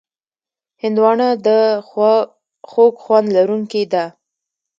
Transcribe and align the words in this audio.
هندوانه 0.81 1.27
د 1.45 1.47
خوږ 2.69 2.93
خوند 3.03 3.27
لرونکې 3.35 3.83
ده. 3.93 4.05